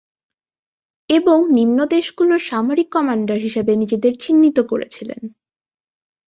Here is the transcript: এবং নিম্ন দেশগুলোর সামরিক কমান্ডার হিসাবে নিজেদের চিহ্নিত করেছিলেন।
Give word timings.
এবং 1.09 1.37
নিম্ন 1.51 1.79
দেশগুলোর 1.85 2.41
সামরিক 2.41 2.87
কমান্ডার 2.91 3.37
হিসাবে 3.37 3.71
নিজেদের 3.75 4.13
চিহ্নিত 4.19 4.57
করেছিলেন। 4.61 5.21